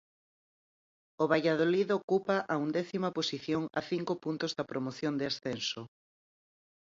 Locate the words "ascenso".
5.31-5.81